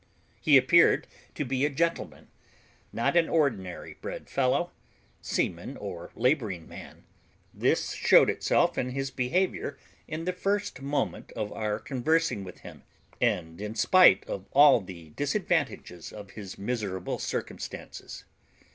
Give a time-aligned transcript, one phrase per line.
[0.41, 1.05] He appeared
[1.35, 2.29] to be a gentleman,
[2.91, 4.71] not an ordinary bred fellow,
[5.21, 7.03] seaman, or labouring man;
[7.53, 9.77] this showed itself in his behaviour
[10.07, 12.81] in the first moment of our conversing with him,
[13.21, 18.25] and in spite of all the disadvantages of his miserable circumstances.